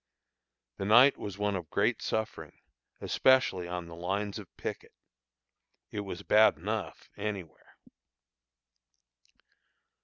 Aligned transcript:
The 0.77 0.85
night 0.85 1.15
was 1.15 1.37
one 1.37 1.55
of 1.55 1.69
great 1.69 2.01
suffering, 2.01 2.57
especially 3.01 3.67
on 3.67 3.85
the 3.85 3.93
lines 3.95 4.39
of 4.39 4.47
picket 4.57 4.93
it 5.91 5.99
was 5.99 6.23
bad 6.23 6.57
enough 6.57 7.07
anywhere. 7.17 7.77